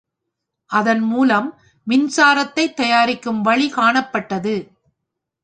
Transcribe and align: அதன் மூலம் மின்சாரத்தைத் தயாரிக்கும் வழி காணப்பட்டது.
அதன் 0.65 0.99
மூலம் 0.99 1.59
மின்சாரத்தைத் 1.87 2.73
தயாரிக்கும் 2.73 3.41
வழி 3.41 3.69
காணப்பட்டது. 3.69 4.71